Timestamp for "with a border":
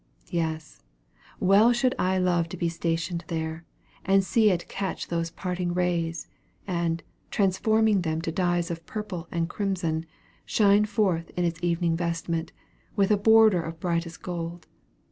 12.95-13.61